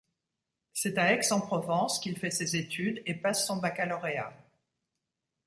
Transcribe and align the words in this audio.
C’est 0.73 0.97
à 0.97 1.13
Aix-en-Provence 1.13 1.99
qu’il 1.99 2.17
fait 2.17 2.31
ses 2.31 2.55
études 2.55 3.03
et 3.05 3.13
passe 3.13 3.45
son 3.45 3.57
baccalauréat. 3.57 4.33